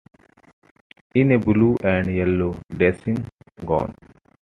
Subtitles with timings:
[1.13, 3.23] In a blue-and-yellow dressing
[3.63, 3.93] gown.